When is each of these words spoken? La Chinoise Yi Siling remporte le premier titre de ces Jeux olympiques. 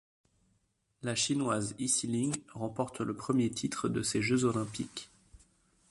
La 1.03 1.13
Chinoise 1.13 1.75
Yi 1.77 1.87
Siling 1.87 2.35
remporte 2.55 3.01
le 3.01 3.13
premier 3.15 3.51
titre 3.51 3.87
de 3.87 4.01
ces 4.01 4.19
Jeux 4.23 4.45
olympiques. 4.45 5.11